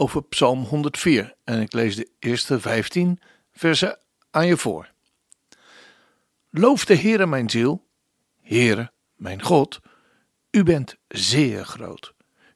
over 0.00 0.22
Psalm 0.22 0.64
104 0.64 1.34
en 1.44 1.60
ik 1.60 1.72
lees 1.72 1.96
de 1.96 2.08
eerste 2.18 2.60
15 2.60 3.20
versen 3.50 3.98
aan 4.30 4.46
je 4.46 4.56
voor. 4.56 4.90
Loof 6.50 6.84
de 6.84 6.96
Heere 6.96 7.26
mijn 7.26 7.50
ziel, 7.50 7.86
Heere 8.42 8.92
mijn 9.16 9.42
God, 9.42 9.80
u 10.50 10.62
bent 10.62 10.96
zeer 11.08 11.64
groot. 11.64 12.14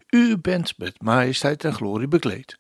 U 0.09 0.39
bent 0.39 0.79
met 0.79 1.03
majesteit 1.03 1.65
en 1.65 1.75
glorie 1.75 2.09
bekleed. 2.09 2.59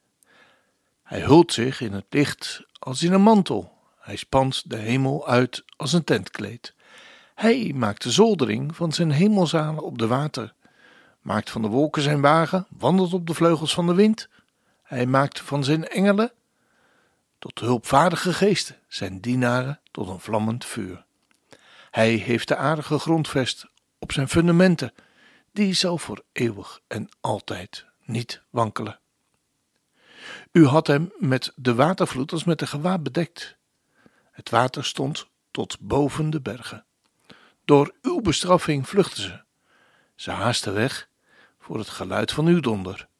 Hij 1.03 1.21
hult 1.21 1.53
zich 1.53 1.81
in 1.81 1.93
het 1.93 2.07
licht 2.09 2.65
als 2.79 3.03
in 3.03 3.13
een 3.13 3.23
mantel. 3.23 3.73
Hij 3.99 4.17
spant 4.17 4.71
de 4.71 4.77
hemel 4.77 5.29
uit 5.29 5.65
als 5.77 5.93
een 5.93 6.05
tentkleed. 6.05 6.75
Hij 7.35 7.73
maakt 7.75 8.03
de 8.03 8.11
zoldering 8.11 8.77
van 8.77 8.93
zijn 8.93 9.11
hemelzalen 9.11 9.83
op 9.83 9.99
de 9.99 10.07
water, 10.07 10.55
maakt 11.21 11.51
van 11.51 11.63
de 11.63 11.69
wolken 11.69 12.03
zijn 12.03 12.21
wagen, 12.21 12.67
wandelt 12.79 13.13
op 13.13 13.27
de 13.27 13.35
vleugels 13.35 13.75
van 13.75 13.87
de 13.87 13.95
wind. 13.95 14.29
Hij 14.93 15.07
maakt 15.07 15.41
van 15.41 15.65
zijn 15.65 15.89
engelen 15.89 16.33
tot 17.39 17.59
hulpvaardige 17.59 18.33
geesten, 18.33 18.77
zijn 18.89 19.21
dienaren 19.21 19.81
tot 19.91 20.09
een 20.09 20.21
vlammend 20.21 20.65
vuur. 20.65 21.05
Hij 21.91 22.11
heeft 22.15 22.49
de 22.49 22.57
aarde 22.57 22.83
gegrondvest 22.83 23.67
op 23.99 24.13
zijn 24.13 24.29
fundamenten, 24.29 24.93
die 25.53 25.75
zal 25.75 25.99
voor 25.99 26.25
eeuwig 26.33 26.81
en 26.87 27.09
altijd 27.21 27.87
niet 28.05 28.43
wankelen. 28.51 29.01
U 30.51 30.67
had 30.67 30.87
hem 30.87 31.13
met 31.19 31.53
de 31.57 31.75
watervloed 31.75 32.33
als 32.33 32.45
met 32.45 32.61
een 32.61 32.69
gewaad 32.69 33.03
bedekt. 33.03 33.57
Het 34.31 34.51
water 34.51 34.85
stond 34.85 35.27
tot 35.51 35.81
boven 35.81 36.31
de 36.31 36.41
bergen. 36.41 36.85
Door 37.65 37.95
uw 38.03 38.21
bestraffing 38.21 38.89
vluchtten 38.89 39.23
ze. 39.23 39.43
Ze 40.15 40.31
haasten 40.31 40.75
weg 40.75 41.09
voor 41.59 41.79
het 41.79 41.89
geluid 41.89 42.33
van 42.33 42.47
uw 42.47 42.61
donder. 42.61 43.11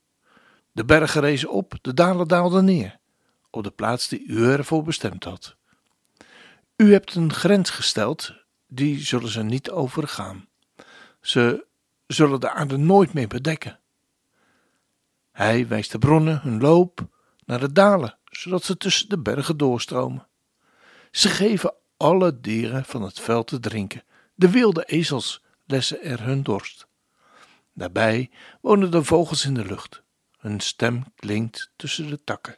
De 0.73 0.85
bergen 0.85 1.21
rezen 1.21 1.51
op, 1.51 1.79
de 1.83 1.95
dalen 1.95 2.29
daalden 2.29 2.65
neer, 2.65 2.99
op 3.51 3.63
de 3.63 3.71
plaats 3.71 4.09
die 4.09 4.27
u 4.27 4.45
ervoor 4.45 4.83
bestemd 4.83 5.25
had. 5.25 5.57
U 6.77 6.93
hebt 6.93 7.15
een 7.15 7.33
grens 7.33 7.71
gesteld, 7.71 8.35
die 8.67 9.01
zullen 9.01 9.29
ze 9.29 9.43
niet 9.43 9.71
overgaan. 9.71 10.49
Ze 11.21 11.67
zullen 12.07 12.41
de 12.41 12.51
aarde 12.51 12.77
nooit 12.77 13.13
meer 13.13 13.29
bedekken. 13.29 13.81
Hij 15.33 15.69
wijst 15.69 15.93
de 15.93 15.99
bronnen 15.99 16.41
hun 16.43 16.61
loop 16.61 17.09
naar 17.45 17.61
de 17.61 17.73
dalen, 17.73 18.19
zodat 18.25 18.65
ze 18.65 18.77
tussen 18.77 19.09
de 19.09 19.19
bergen 19.19 19.57
doorstromen. 19.57 20.27
Ze 21.11 21.29
geven 21.29 21.75
alle 21.97 22.41
dieren 22.41 22.85
van 22.85 23.03
het 23.03 23.21
veld 23.21 23.47
te 23.47 23.61
drinken. 23.61 24.05
De 24.35 24.51
wilde 24.51 24.85
ezels 24.85 25.43
lessen 25.67 26.03
er 26.03 26.23
hun 26.23 26.43
dorst. 26.43 26.87
Daarbij 27.73 28.31
wonen 28.61 28.91
de 28.91 29.05
vogels 29.05 29.45
in 29.45 29.55
de 29.55 29.65
lucht. 29.65 30.03
Hun 30.43 30.61
stem 30.61 31.05
klinkt 31.17 31.71
tussen 31.77 32.09
de 32.09 32.25
takken. 32.25 32.57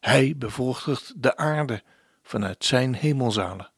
Hij 0.00 0.34
bevochtigt 0.36 1.22
de 1.22 1.36
aarde 1.36 1.82
vanuit 2.22 2.64
zijn 2.64 2.94
hemelzalen. 2.94 3.70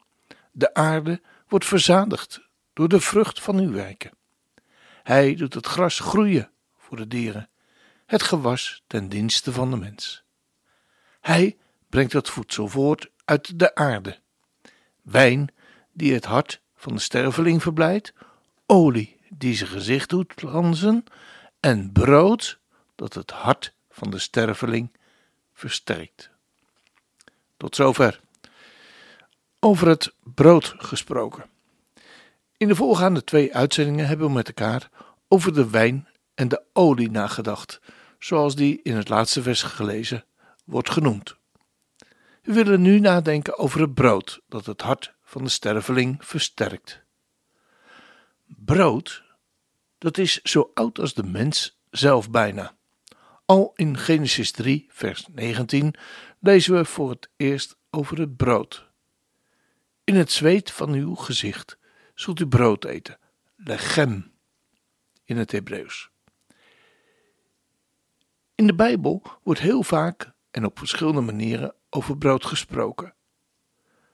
De 0.52 0.74
aarde 0.74 1.20
wordt 1.48 1.64
verzadigd 1.64 2.40
door 2.72 2.88
de 2.88 3.00
vrucht 3.00 3.40
van 3.40 3.58
uw 3.58 3.72
werken. 3.72 4.10
Hij 5.02 5.34
doet 5.34 5.54
het 5.54 5.66
gras 5.66 5.98
groeien 5.98 6.50
voor 6.76 6.96
de 6.96 7.08
dieren, 7.08 7.48
het 8.06 8.22
gewas 8.22 8.82
ten 8.86 9.08
dienste 9.08 9.52
van 9.52 9.70
de 9.70 9.76
mens. 9.76 10.22
Hij 11.20 11.56
brengt 11.88 12.12
het 12.12 12.30
voedsel 12.30 12.68
voort 12.68 13.10
uit 13.24 13.58
de 13.58 13.74
aarde. 13.74 14.18
Wijn 15.02 15.54
die 15.92 16.14
het 16.14 16.24
hart 16.24 16.60
van 16.74 16.94
de 16.94 17.00
sterveling 17.00 17.62
verblijdt, 17.62 18.12
olie 18.66 19.20
die 19.28 19.54
zijn 19.54 19.70
gezicht 19.70 20.08
doet 20.08 20.32
glanzen 20.36 21.04
en 21.62 21.92
brood 21.92 22.58
dat 22.94 23.14
het 23.14 23.30
hart 23.30 23.72
van 23.90 24.10
de 24.10 24.18
sterveling 24.18 24.92
versterkt. 25.52 26.30
Tot 27.56 27.76
zover. 27.76 28.20
Over 29.60 29.88
het 29.88 30.14
brood 30.22 30.74
gesproken. 30.76 31.50
In 32.56 32.68
de 32.68 32.74
voorgaande 32.74 33.24
twee 33.24 33.54
uitzendingen 33.54 34.06
hebben 34.06 34.26
we 34.26 34.32
met 34.32 34.46
elkaar 34.46 34.90
over 35.28 35.54
de 35.54 35.70
wijn 35.70 36.08
en 36.34 36.48
de 36.48 36.62
olie 36.72 37.10
nagedacht, 37.10 37.80
zoals 38.18 38.54
die 38.54 38.80
in 38.82 38.96
het 38.96 39.08
laatste 39.08 39.42
vers 39.42 39.62
gelezen 39.62 40.24
wordt 40.64 40.90
genoemd. 40.90 41.36
We 42.42 42.52
willen 42.52 42.82
nu 42.82 43.00
nadenken 43.00 43.58
over 43.58 43.80
het 43.80 43.94
brood 43.94 44.40
dat 44.48 44.66
het 44.66 44.80
hart 44.80 45.14
van 45.22 45.44
de 45.44 45.50
sterveling 45.50 46.26
versterkt. 46.26 47.02
Brood, 48.46 49.22
dat 50.02 50.18
is 50.18 50.42
zo 50.42 50.70
oud 50.74 50.98
als 50.98 51.14
de 51.14 51.22
mens 51.22 51.78
zelf 51.90 52.30
bijna. 52.30 52.76
Al 53.44 53.72
in 53.74 53.98
Genesis 53.98 54.50
3, 54.50 54.86
vers 54.88 55.26
19 55.32 55.94
lezen 56.40 56.74
we 56.74 56.84
voor 56.84 57.10
het 57.10 57.28
eerst 57.36 57.76
over 57.90 58.18
het 58.18 58.36
brood. 58.36 58.88
In 60.04 60.14
het 60.14 60.30
zweet 60.32 60.70
van 60.70 60.92
uw 60.92 61.14
gezicht 61.14 61.78
zult 62.14 62.40
u 62.40 62.46
brood 62.46 62.84
eten, 62.84 63.18
lechem 63.56 64.32
in 65.24 65.36
het 65.36 65.52
Hebreeuws. 65.52 66.10
In 68.54 68.66
de 68.66 68.74
Bijbel 68.74 69.22
wordt 69.42 69.60
heel 69.60 69.82
vaak 69.82 70.32
en 70.50 70.64
op 70.64 70.78
verschillende 70.78 71.20
manieren 71.20 71.74
over 71.90 72.18
brood 72.18 72.46
gesproken. 72.46 73.14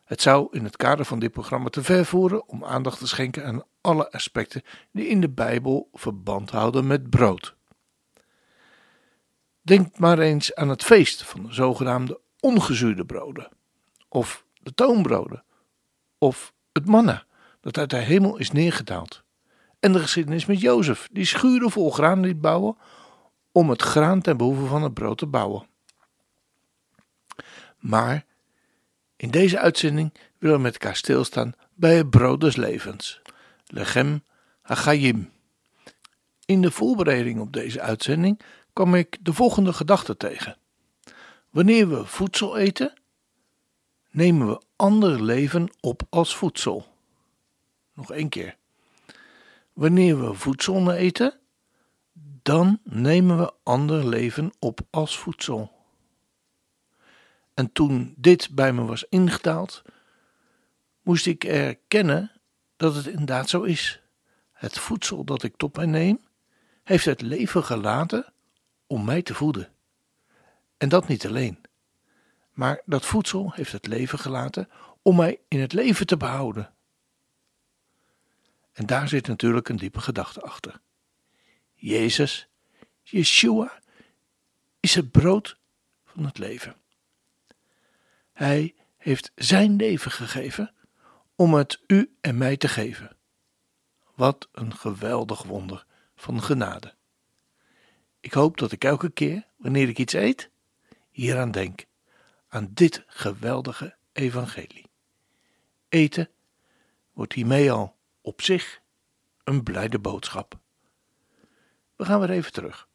Het 0.05 0.23
zou 0.23 0.49
in 0.51 0.65
het 0.65 0.77
kader 0.77 1.05
van 1.05 1.19
dit 1.19 1.33
programma 1.33 1.69
te 1.69 1.83
ver 1.83 2.05
voeren 2.05 2.49
om 2.49 2.65
aandacht 2.65 2.99
te 2.99 3.07
schenken 3.07 3.45
aan 3.45 3.63
alle 3.89 4.11
aspecten 4.11 4.63
die 4.93 5.07
in 5.07 5.21
de 5.21 5.29
Bijbel 5.29 5.89
verband 5.93 6.51
houden 6.51 6.87
met 6.87 7.11
brood. 7.11 7.57
Denk 9.63 9.99
maar 9.99 10.19
eens 10.19 10.55
aan 10.55 10.69
het 10.69 10.85
feest 10.85 11.23
van 11.23 11.43
de 11.43 11.53
zogenaamde 11.53 12.21
ongezuurde 12.41 13.05
broden, 13.05 13.49
of 14.09 14.45
de 14.63 14.75
toonbroden, 14.75 15.45
of 16.19 16.53
het 16.73 16.87
manna 16.87 17.27
dat 17.61 17.79
uit 17.79 17.91
de 17.91 17.97
hemel 17.97 18.37
is 18.37 18.51
neergedaald, 18.51 19.23
en 19.81 19.93
de 19.93 19.99
geschiedenis 19.99 20.47
met 20.47 20.61
Jozef, 20.61 21.09
die 21.13 21.25
schuren 21.25 21.71
vol 21.71 21.91
graan 21.91 22.21
liet 22.21 22.41
bouwen 22.41 22.77
om 23.53 23.71
het 23.71 23.83
graan 23.83 24.21
ten 24.21 24.37
behoeve 24.37 24.65
van 24.65 24.83
het 24.83 24.95
brood 24.95 25.19
te 25.19 25.27
bouwen. 25.27 25.67
Maar 27.79 28.25
in 29.17 29.31
deze 29.31 29.59
uitzending 29.59 30.15
willen 30.39 30.57
we 30.57 30.63
met 30.63 30.73
elkaar 30.73 30.97
stilstaan 30.97 31.55
bij 31.75 31.97
het 31.97 32.11
brood 32.11 32.41
des 32.41 32.57
levens, 32.57 33.21
Lechem 33.71 34.23
Hachayim. 34.61 35.31
In 36.45 36.63
de 36.63 36.71
voorbereiding 36.71 37.41
op 37.41 37.53
deze 37.53 37.81
uitzending 37.81 38.41
kwam 38.73 38.95
ik 38.95 39.19
de 39.21 39.33
volgende 39.33 39.73
gedachte 39.73 40.17
tegen. 40.17 40.57
Wanneer 41.51 41.89
we 41.89 42.07
voedsel 42.07 42.57
eten, 42.57 42.93
nemen 44.11 44.49
we 44.49 44.63
ander 44.77 45.23
leven 45.23 45.71
op 45.81 46.03
als 46.11 46.37
voedsel. 46.37 46.87
Nog 47.93 48.13
één 48.13 48.29
keer. 48.29 48.57
Wanneer 49.73 50.21
we 50.21 50.35
voedsel 50.35 50.93
eten, 50.93 51.39
dan 52.43 52.81
nemen 52.85 53.39
we 53.39 53.53
ander 53.63 54.07
leven 54.07 54.53
op 54.59 54.81
als 54.91 55.19
voedsel. 55.19 55.73
En 57.55 57.73
toen 57.73 58.15
dit 58.17 58.55
bij 58.55 58.73
me 58.73 58.85
was 58.85 59.05
ingedaald, 59.09 59.83
moest 61.03 61.27
ik 61.27 61.45
erkennen 61.45 62.38
dat 62.79 62.95
het 62.95 63.07
inderdaad 63.07 63.49
zo 63.49 63.63
is. 63.63 64.01
Het 64.53 64.79
voedsel 64.79 65.25
dat 65.25 65.43
ik 65.43 65.57
tot 65.57 65.77
mij 65.77 65.87
neem, 65.87 66.21
heeft 66.85 67.05
het 67.05 67.21
leven 67.21 67.65
gelaten 67.65 68.33
om 68.87 69.05
mij 69.05 69.23
te 69.23 69.35
voeden. 69.35 69.69
En 70.77 70.89
dat 70.89 71.09
niet 71.09 71.27
alleen. 71.27 71.61
Maar 72.53 72.83
dat 72.85 73.07
voedsel 73.07 73.53
heeft 73.55 73.73
het 73.73 73.87
leven 73.87 74.19
gelaten 74.19 74.69
om 75.03 75.17
mij 75.17 75.39
in 75.49 75.61
het 75.61 75.73
leven 75.73 76.07
te 76.07 76.17
behouden. 76.17 76.73
En 78.73 78.87
daar 78.87 79.09
zit 79.09 79.27
natuurlijk 79.27 79.69
een 79.69 79.77
diepe 79.77 80.01
gedachte 80.01 80.41
achter. 80.41 80.81
Jezus, 81.75 82.49
Yeshua, 83.03 83.81
is 84.81 84.95
het 84.95 85.11
brood 85.11 85.59
van 86.05 86.25
het 86.25 86.39
leven. 86.39 86.77
Hij 88.33 88.75
heeft 88.97 89.33
zijn 89.35 89.77
leven 89.77 90.11
gegeven 90.11 90.75
om 91.39 91.55
het 91.55 91.81
u 91.87 92.17
en 92.21 92.39
mij 92.39 92.57
te 92.57 92.69
geven. 92.69 93.17
Wat 94.15 94.49
een 94.53 94.77
geweldig 94.77 95.43
wonder 95.43 95.87
van 96.17 96.43
genade. 96.43 96.95
Ik 98.21 98.33
hoop 98.33 98.57
dat 98.57 98.73
ik 98.73 98.85
elke 98.85 99.11
keer, 99.11 99.47
wanneer 99.57 99.89
ik 99.89 99.99
iets 99.99 100.13
eet, 100.13 100.51
hieraan 101.11 101.51
denk, 101.51 101.85
aan 102.49 102.71
dit 102.75 103.05
geweldige 103.07 103.97
evangelie. 104.13 104.91
Eten 105.89 106.29
wordt 107.13 107.33
hiermee 107.33 107.73
al 107.73 107.97
op 108.21 108.43
zich 108.43 108.81
een 109.45 109.63
blijde 109.63 109.99
boodschap. 109.99 110.59
We 111.97 112.05
gaan 112.05 112.21
weer 112.21 112.31
even 112.31 112.53
terug. 112.53 112.89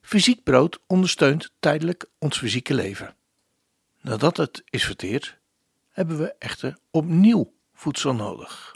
Fysiek 0.00 0.42
brood 0.42 0.80
ondersteunt 0.86 1.52
tijdelijk 1.58 2.06
ons 2.18 2.38
fysieke 2.38 2.74
leven. 2.74 3.16
Nadat 4.00 4.36
het 4.36 4.62
is 4.64 4.84
verteerd, 4.84 5.38
hebben 5.88 6.18
we 6.18 6.34
echter 6.38 6.78
opnieuw 6.90 7.56
voedsel 7.78 8.14
nodig. 8.14 8.74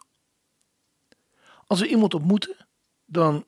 Als 1.66 1.80
we 1.80 1.88
iemand 1.88 2.14
ontmoeten, 2.14 2.56
dan 3.04 3.46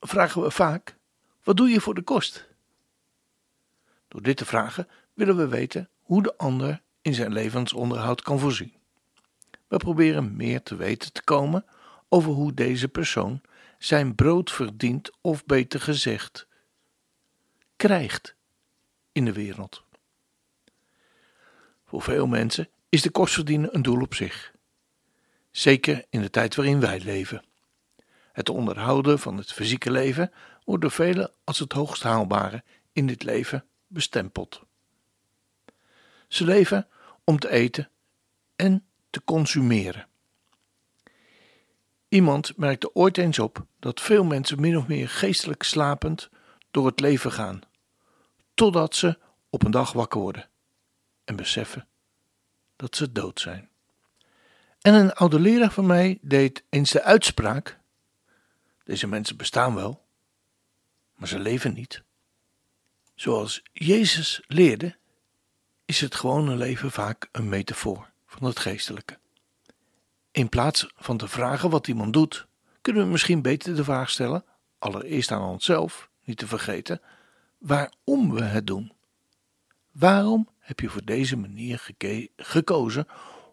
vragen 0.00 0.42
we 0.42 0.50
vaak: 0.50 0.96
wat 1.42 1.56
doe 1.56 1.68
je 1.68 1.80
voor 1.80 1.94
de 1.94 2.02
kost? 2.02 2.48
Door 4.08 4.22
dit 4.22 4.36
te 4.36 4.44
vragen 4.44 4.88
willen 5.14 5.36
we 5.36 5.48
weten 5.48 5.88
hoe 6.00 6.22
de 6.22 6.36
ander 6.36 6.82
in 7.02 7.14
zijn 7.14 7.32
levensonderhoud 7.32 8.22
kan 8.22 8.38
voorzien. 8.38 8.74
We 9.68 9.76
proberen 9.76 10.36
meer 10.36 10.62
te 10.62 10.76
weten 10.76 11.12
te 11.12 11.22
komen 11.22 11.64
over 12.08 12.32
hoe 12.32 12.54
deze 12.54 12.88
persoon 12.88 13.40
zijn 13.78 14.14
brood 14.14 14.50
verdient, 14.50 15.10
of 15.20 15.44
beter 15.44 15.80
gezegd, 15.80 16.46
krijgt 17.76 18.34
in 19.12 19.24
de 19.24 19.32
wereld. 19.32 19.84
Voor 21.84 22.02
veel 22.02 22.26
mensen 22.26 22.68
is 22.88 23.02
de 23.02 23.10
kost 23.10 23.34
verdienen 23.34 23.74
een 23.74 23.82
doel 23.82 24.00
op 24.00 24.14
zich. 24.14 24.54
Zeker 25.56 26.04
in 26.10 26.20
de 26.20 26.30
tijd 26.30 26.54
waarin 26.54 26.80
wij 26.80 27.00
leven. 27.00 27.44
Het 28.32 28.48
onderhouden 28.48 29.18
van 29.18 29.36
het 29.36 29.52
fysieke 29.52 29.90
leven 29.90 30.32
wordt 30.64 30.82
door 30.82 30.90
velen 30.90 31.32
als 31.44 31.58
het 31.58 31.72
hoogst 31.72 32.02
haalbare 32.02 32.64
in 32.92 33.06
dit 33.06 33.22
leven 33.22 33.64
bestempeld. 33.86 34.62
Ze 36.28 36.44
leven 36.44 36.88
om 37.24 37.38
te 37.38 37.50
eten 37.50 37.90
en 38.56 38.86
te 39.10 39.24
consumeren. 39.24 40.08
Iemand 42.08 42.56
merkte 42.56 42.94
ooit 42.94 43.18
eens 43.18 43.38
op 43.38 43.66
dat 43.78 44.00
veel 44.00 44.24
mensen 44.24 44.60
min 44.60 44.76
of 44.76 44.86
meer 44.86 45.08
geestelijk 45.08 45.62
slapend 45.62 46.28
door 46.70 46.86
het 46.86 47.00
leven 47.00 47.32
gaan, 47.32 47.60
totdat 48.54 48.94
ze 48.94 49.18
op 49.50 49.64
een 49.64 49.70
dag 49.70 49.92
wakker 49.92 50.20
worden 50.20 50.48
en 51.24 51.36
beseffen 51.36 51.88
dat 52.76 52.96
ze 52.96 53.12
dood 53.12 53.40
zijn. 53.40 53.70
En 54.86 54.94
een 54.94 55.12
oude 55.12 55.40
leraar 55.40 55.72
van 55.72 55.86
mij 55.86 56.18
deed 56.20 56.64
eens 56.68 56.90
de 56.90 57.02
uitspraak: 57.02 57.78
Deze 58.84 59.06
mensen 59.06 59.36
bestaan 59.36 59.74
wel, 59.74 60.04
maar 61.14 61.28
ze 61.28 61.38
leven 61.38 61.74
niet. 61.74 62.02
Zoals 63.14 63.62
Jezus 63.72 64.42
leerde, 64.46 64.96
is 65.84 66.00
het 66.00 66.14
gewone 66.14 66.56
leven 66.56 66.90
vaak 66.90 67.28
een 67.32 67.48
metafoor 67.48 68.10
van 68.26 68.46
het 68.46 68.58
geestelijke. 68.58 69.18
In 70.30 70.48
plaats 70.48 70.92
van 70.96 71.16
te 71.16 71.28
vragen 71.28 71.70
wat 71.70 71.88
iemand 71.88 72.12
doet, 72.12 72.46
kunnen 72.80 73.02
we 73.02 73.10
misschien 73.10 73.42
beter 73.42 73.76
de 73.76 73.84
vraag 73.84 74.10
stellen, 74.10 74.44
allereerst 74.78 75.30
aan 75.30 75.42
onszelf, 75.42 76.08
niet 76.24 76.38
te 76.38 76.46
vergeten, 76.46 77.00
waarom 77.58 78.32
we 78.32 78.42
het 78.42 78.66
doen. 78.66 78.92
Waarom 79.92 80.48
heb 80.58 80.80
je 80.80 80.88
voor 80.88 81.04
deze 81.04 81.36
manier 81.36 81.88
gekozen 82.36 83.06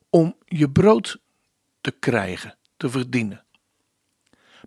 om 0.09 0.35
je 0.45 0.69
brood 0.69 1.21
te 1.83 1.91
krijgen, 1.91 2.57
te 2.77 2.89
verdienen? 2.89 3.45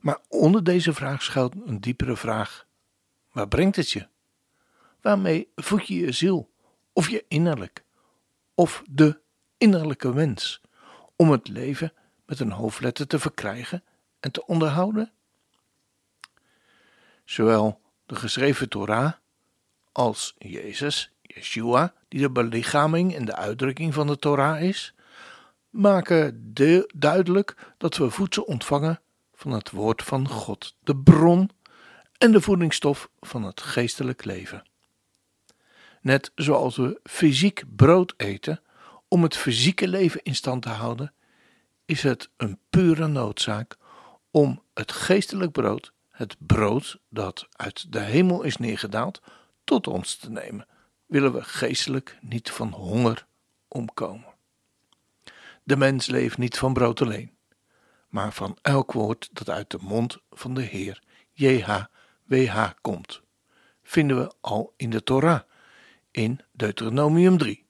Maar 0.00 0.18
onder 0.28 0.64
deze 0.64 0.92
vraag 0.92 1.22
schuilt 1.22 1.54
een 1.64 1.80
diepere 1.80 2.16
vraag: 2.16 2.66
waar 3.32 3.48
brengt 3.48 3.76
het 3.76 3.90
je? 3.90 4.08
Waarmee 5.00 5.48
voed 5.54 5.86
je 5.86 5.94
je 5.94 6.12
ziel, 6.12 6.50
of 6.92 7.08
je 7.08 7.24
innerlijk, 7.28 7.84
of 8.54 8.82
de 8.90 9.20
innerlijke 9.58 10.12
wens 10.12 10.60
om 11.16 11.30
het 11.30 11.48
leven 11.48 11.92
met 12.26 12.40
een 12.40 12.50
hoofdletter 12.50 13.06
te 13.06 13.18
verkrijgen 13.18 13.84
en 14.20 14.32
te 14.32 14.46
onderhouden? 14.46 15.12
Zowel 17.24 17.80
de 18.06 18.14
geschreven 18.14 18.68
Torah 18.68 19.12
als 19.92 20.34
Jezus, 20.38 21.12
Yeshua, 21.22 21.94
die 22.08 22.20
de 22.20 22.30
belichaming 22.30 23.14
en 23.14 23.24
de 23.24 23.36
uitdrukking 23.36 23.94
van 23.94 24.06
de 24.06 24.18
Torah 24.18 24.62
is, 24.62 24.94
maken 25.76 26.55
de, 26.55 26.93
duidelijk 26.94 27.75
dat 27.78 27.96
we 27.96 28.11
voedsel 28.11 28.43
ontvangen 28.43 29.00
van 29.34 29.52
het 29.52 29.70
woord 29.70 30.02
van 30.02 30.28
God, 30.28 30.76
de 30.81 30.96
bron 30.96 31.50
en 32.19 32.32
de 32.32 32.40
voedingsstof 32.40 33.11
van 33.20 33.43
het 33.43 33.61
geestelijk 33.61 34.25
leven. 34.25 34.62
Net 36.00 36.31
zoals 36.34 36.76
we 36.76 37.00
fysiek 37.02 37.64
brood 37.76 38.14
eten 38.17 38.61
om 39.08 39.23
het 39.23 39.37
fysieke 39.37 39.88
leven 39.88 40.23
in 40.23 40.34
stand 40.34 40.62
te 40.62 40.69
houden, 40.69 41.14
is 41.84 42.02
het 42.02 42.31
een 42.37 42.58
pure 42.70 43.06
noodzaak 43.06 43.76
om 44.31 44.62
het 44.75 44.93
geestelijk 44.93 45.52
brood, 45.52 45.93
het 46.11 46.37
brood 46.38 46.99
dat 47.08 47.46
uit 47.52 47.93
de 47.93 48.00
hemel 48.00 48.43
is 48.43 48.56
neergedaald, 48.56 49.23
tot 49.64 49.87
ons 49.87 50.17
te 50.17 50.31
nemen, 50.31 50.67
willen 51.06 51.32
we 51.32 51.43
geestelijk 51.43 52.19
niet 52.20 52.50
van 52.50 52.73
honger 52.73 53.26
omkomen. 53.69 54.36
De 55.66 55.76
mens 55.76 56.06
leeft 56.06 56.38
niet 56.38 56.58
van 56.58 56.72
brood 56.72 57.02
alleen, 57.02 57.36
maar 58.08 58.32
van 58.32 58.58
elk 58.62 58.92
woord 58.92 59.28
dat 59.32 59.50
uit 59.50 59.70
de 59.70 59.78
mond 59.80 60.18
van 60.30 60.54
de 60.54 60.62
Heer, 60.62 61.02
JHWH, 61.32 62.70
komt. 62.80 63.20
Vinden 63.82 64.16
we 64.16 64.32
al 64.40 64.74
in 64.76 64.90
de 64.90 65.02
Torah, 65.02 65.40
in 66.10 66.40
Deuteronomium 66.52 67.38
3. 67.38 67.64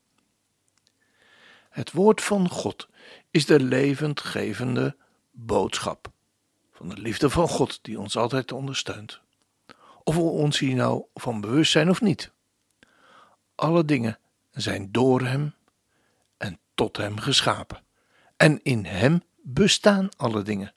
Het 1.71 1.93
woord 1.93 2.23
van 2.23 2.49
God 2.49 2.89
is 3.31 3.47
de 3.47 3.61
levendgevende 3.61 4.97
boodschap 5.31 6.13
van 6.73 6.89
de 6.89 6.99
liefde 6.99 7.31
van 7.31 7.49
God 7.49 7.79
die 7.83 8.01
ons 8.01 8.17
altijd 8.17 8.53
ondersteunt. 8.53 9.21
Of 10.05 10.15
we 10.15 10.21
ons 10.21 10.59
hier 10.59 10.75
nou 10.75 11.05
van 11.15 11.41
bewust 11.41 11.73
zijn 11.73 11.91
of 11.91 12.01
niet. 12.01 12.33
Alle 13.55 13.85
dingen 13.85 14.19
zijn 14.51 14.93
door 14.93 15.21
Hem 15.21 15.55
en 16.37 16.59
tot 16.75 16.97
Hem 16.97 17.19
geschapen. 17.19 17.85
En 18.37 18.61
in 18.63 18.85
Hem 18.85 19.23
bestaan 19.43 20.09
alle 20.17 20.43
dingen, 20.43 20.75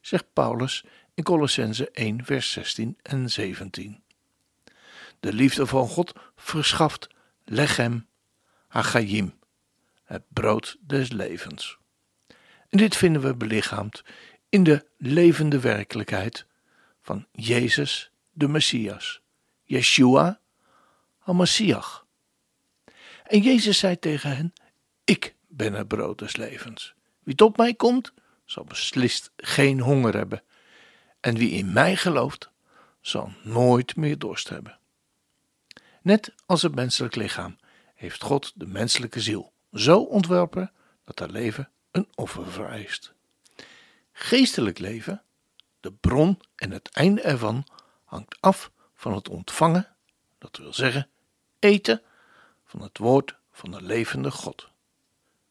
zegt 0.00 0.32
Paulus 0.32 0.84
in 1.14 1.24
Colossense 1.24 1.90
1, 1.90 2.24
vers 2.24 2.50
16 2.50 2.98
en 3.02 3.30
17. 3.30 4.02
De 5.20 5.32
liefde 5.32 5.66
van 5.66 5.88
God 5.88 6.12
verschaft 6.36 7.08
lechem 7.44 8.06
hagayim, 8.68 9.34
het 10.04 10.22
brood 10.28 10.76
des 10.80 11.10
levens. 11.10 11.78
En 12.68 12.78
dit 12.78 12.96
vinden 12.96 13.22
we 13.22 13.34
belichaamd 13.34 14.02
in 14.48 14.62
de 14.62 14.86
levende 14.96 15.60
werkelijkheid 15.60 16.46
van 17.00 17.26
Jezus 17.32 18.10
de 18.30 18.48
Messias, 18.48 19.20
Yeshua 19.62 20.40
HaMashiach. 21.18 22.06
En 23.26 23.40
Jezus 23.40 23.78
zei 23.78 23.98
tegen 23.98 24.36
hen, 24.36 24.52
ik 25.04 25.34
ben 25.48 25.72
het 25.72 25.88
brood 25.88 26.18
des 26.18 26.36
levens. 26.36 26.94
Wie 27.22 27.34
tot 27.34 27.56
mij 27.56 27.74
komt, 27.74 28.12
zal 28.44 28.64
beslist 28.64 29.30
geen 29.36 29.80
honger 29.80 30.14
hebben. 30.14 30.42
En 31.20 31.34
wie 31.36 31.50
in 31.50 31.72
mij 31.72 31.96
gelooft, 31.96 32.50
zal 33.00 33.32
nooit 33.42 33.96
meer 33.96 34.18
dorst 34.18 34.48
hebben. 34.48 34.78
Net 36.02 36.34
als 36.46 36.62
het 36.62 36.74
menselijk 36.74 37.14
lichaam 37.14 37.56
heeft 37.94 38.22
God 38.22 38.52
de 38.54 38.66
menselijke 38.66 39.20
ziel 39.20 39.52
zo 39.72 39.98
ontworpen 40.00 40.72
dat 41.04 41.18
haar 41.18 41.28
leven 41.28 41.70
een 41.90 42.08
offer 42.14 42.50
vereist. 42.50 43.12
Geestelijk 44.12 44.78
leven, 44.78 45.22
de 45.80 45.92
bron 45.92 46.40
en 46.54 46.70
het 46.70 46.88
einde 46.90 47.20
ervan, 47.20 47.66
hangt 48.04 48.36
af 48.40 48.70
van 48.94 49.14
het 49.14 49.28
ontvangen, 49.28 49.88
dat 50.38 50.56
wil 50.56 50.74
zeggen 50.74 51.08
eten, 51.58 52.02
van 52.64 52.82
het 52.82 52.98
woord 52.98 53.36
van 53.50 53.70
de 53.70 53.82
levende 53.82 54.30
God, 54.30 54.68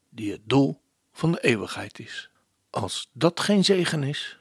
die 0.09 0.31
het 0.31 0.41
doel 0.43 0.80
van 1.11 1.31
de 1.31 1.41
eeuwigheid 1.41 1.99
is. 1.99 2.29
Als 2.69 3.09
dat 3.13 3.39
geen 3.39 3.65
zegen 3.65 4.03
is. 4.03 4.37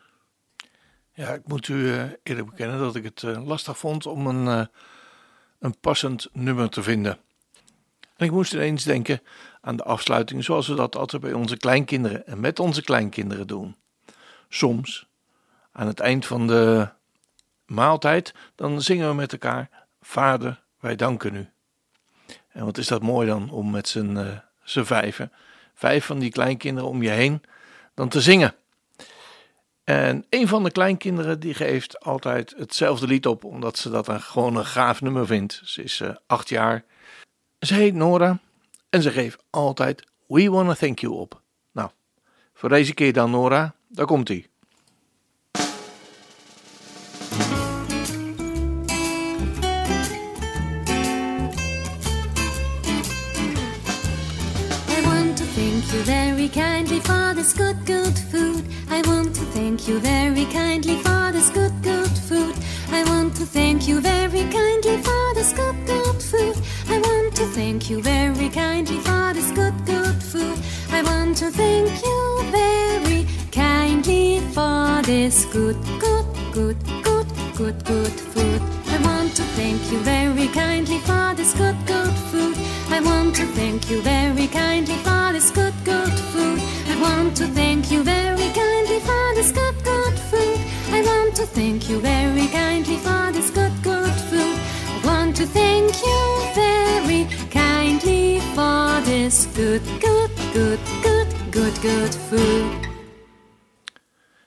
Ja, 1.13 1.29
ik 1.33 1.47
moet 1.47 1.69
u 1.69 1.93
eh, 1.93 2.03
eerlijk 2.23 2.51
bekennen 2.51 2.79
dat 2.79 2.95
ik 2.95 3.05
het 3.05 3.23
eh, 3.23 3.47
lastig 3.47 3.79
vond 3.79 4.07
om 4.07 4.27
een, 4.27 4.49
eh, 4.49 4.67
een 5.59 5.79
passend 5.81 6.29
nummer 6.33 6.71
te 6.71 6.83
vinden. 6.83 7.19
En 8.17 8.27
ik 8.27 8.31
moest 8.31 8.53
ineens 8.53 8.85
denken 8.85 9.23
aan 9.61 9.77
de 9.77 9.85
afsluiting 9.85 10.45
zoals 10.45 10.69
we 10.69 10.75
dat 10.75 10.97
altijd 10.97 11.23
bij 11.23 11.33
onze 11.33 11.57
kleinkinderen 11.57 12.27
en 12.27 12.41
met 12.41 12.59
onze 12.59 12.83
kleinkinderen 12.83 13.47
doen. 13.47 13.77
Soms, 14.49 15.07
aan 15.73 15.87
het 15.87 16.01
eind 16.01 16.27
van 16.27 16.47
de 16.47 16.89
maaltijd, 17.67 18.35
dan 18.55 18.83
zingen 18.83 19.09
we 19.09 19.15
met 19.15 19.33
elkaar: 19.33 19.71
Vader, 20.01 20.63
wij 20.81 20.97
danken 20.97 21.35
u. 21.35 21.49
En 22.49 22.65
wat 22.65 22.79
is 22.79 22.87
dat 22.87 23.03
mooi 23.03 23.27
dan 23.27 23.51
om 23.51 23.71
met 23.71 23.89
z'n 23.89 24.41
uh, 24.75 24.85
vijven, 24.85 25.33
vijf 25.81 26.05
van 26.05 26.19
die 26.19 26.31
kleinkinderen 26.31 26.89
om 26.89 27.03
je 27.03 27.11
heen, 27.11 27.43
dan 27.95 28.09
te 28.09 28.21
zingen. 28.21 28.55
En 29.85 30.27
een 30.31 30.49
van 30.49 30.65
de 30.65 30.71
kleinkinderen 30.71 31.41
die 31.41 31.55
geeft 31.55 32.01
altijd 32.01 32.55
hetzelfde 32.57 33.07
lied 33.07 33.27
op, 33.27 33.45
omdat 33.45 33.79
ze 33.79 33.91
dat 33.91 34.09
een, 34.09 34.21
gewoon 34.21 34.57
een 34.57 34.67
gaaf 34.67 35.01
nummer 35.01 35.27
vindt. 35.27 35.61
Ze 35.65 35.83
is 35.83 36.01
uh, 36.01 36.11
acht 36.27 36.49
jaar 36.49 36.85
Ze 37.59 37.75
heet 37.75 37.95
Nora 37.95 38.39
en 38.91 39.03
ze 39.03 39.11
geeft 39.11 39.43
altijd 39.51 40.05
We 40.27 40.51
Wanna 40.51 40.75
Thank 40.75 40.99
You 40.99 41.13
op. 41.15 41.41
Nou, 41.73 41.91
voor 42.55 42.69
deze 42.69 42.95
keer 42.95 43.13
dan 43.13 43.31
Nora, 43.31 43.75
daar 43.89 44.07
komt 44.07 44.29
ie. 44.29 44.50
This 57.51 57.59
good, 57.59 57.87
good 57.87 58.19
food. 58.31 58.65
I 58.91 59.03
want 59.03 59.35
to 59.35 59.41
thank 59.53 59.89
you 59.89 59.99
very 59.99 60.45
kindly 60.47 60.97
for 61.03 61.33
this 61.33 61.51
good, 61.51 61.73
good 61.83 62.11
food. 62.11 62.55
I 62.93 63.03
want 63.05 63.35
to 63.37 63.47
thank 63.47 63.89
you 63.89 64.01
very 64.01 64.45
kindly 64.51 64.99
for 64.99 65.35
this 65.35 65.53
good, 65.53 65.75
good 65.87 66.23
food. 66.23 66.57
I 66.89 66.99
want 66.99 67.35
to 67.37 67.47
thank 67.47 67.91
you 67.91 68.03
very 68.03 68.49
kindly 68.51 68.99
for 68.99 69.33
this 69.33 69.51
good, 69.53 69.75
good 69.85 70.23
food. 70.23 70.59
I 70.91 71.03
want 71.03 71.37
to 71.39 71.51
thank 71.51 71.91
you 72.05 72.43
very 72.51 73.27
kindly 73.51 74.41
for 74.55 75.03
this 75.03 75.45
good, 75.47 75.77
good, 75.99 76.27
good, 76.53 76.77
good, 77.03 77.27
good, 77.57 77.85
good 77.85 78.13
food. 78.33 78.63
I 78.87 78.99
want 79.03 79.35
to 79.37 79.43
thank 79.59 79.81
you 79.91 79.99
very 80.01 80.49
kindly 80.49 80.99
for 80.99 81.35
this 81.35 81.55
good, 81.55 81.77
good 81.87 82.15
food. 82.31 82.57
I 82.91 83.01
want 83.01 83.35
to 83.37 83.47
thank 83.59 83.91
you 83.91 84.03
very 84.03 84.47
kindly 84.47 84.97
for 84.97 85.33
this 85.33 85.51
good, 85.51 85.75
good 85.85 86.13
food. 86.13 86.30
Want 87.01 87.37
to 87.37 87.47
thank 87.47 87.91
you 87.91 88.03
very 88.03 88.51
kindly 88.53 89.01
for 89.01 89.35
this 89.35 89.53
good, 89.53 89.75
good 89.85 90.19
food. 90.19 90.59
I 90.93 91.03
want 91.03 91.35
to 91.37 91.47
thank 91.47 91.89
you 91.89 92.01
very 92.01 92.47
kindly 92.47 92.97
for 92.97 93.33
this 93.33 93.51
good, 93.51 93.73
good 93.83 94.15
food. 94.29 94.57
I 95.03 95.07
want 95.07 95.37
to 95.37 95.47
thank 95.47 95.95
you 96.03 96.21
very 96.55 97.27
kindly 97.51 98.41
for 98.55 99.01
this 99.05 99.47
good, 99.55 99.83
good, 100.01 100.31
good, 100.53 100.79
good, 101.03 101.29
good, 101.51 101.81
good 101.81 102.15
food. 102.29 102.89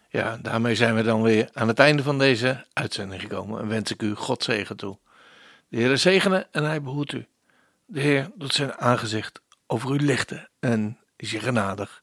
Ja, 0.10 0.38
daarmee 0.42 0.76
zijn 0.76 0.96
we 0.96 1.04
dan 1.04 1.22
weer 1.22 1.50
aan 1.54 1.68
het 1.68 1.80
einde 1.80 2.04
van 2.04 2.18
deze 2.18 2.66
uitzending 2.74 3.22
gekomen 3.22 3.62
en 3.62 3.68
wens 3.68 3.92
ik 3.92 4.02
u 4.02 4.16
God 4.16 4.44
zegen 4.44 4.78
toe. 4.78 4.98
De 5.68 5.78
Heer 5.78 5.98
zegene 5.98 6.48
en 6.52 6.64
hij 6.64 6.82
behoedt 6.82 7.14
u. 7.14 7.26
De 7.86 8.00
Heer 8.00 8.32
doet 8.36 8.54
zijn 8.54 8.74
aangezicht 8.74 9.42
over 9.68 9.92
u 9.92 10.00
lichten 10.00 10.50
en 10.60 11.00
is 11.16 11.32
je 11.32 11.40
genadig. 11.40 12.03